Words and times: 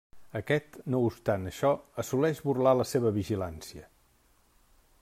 Aquest 0.37 0.77
no 0.93 1.01
obstant 1.09 1.45
això, 1.51 1.73
assoleix 2.03 2.41
burlar 2.47 2.73
la 2.79 2.87
seva 2.93 3.13
vigilància. 3.19 3.85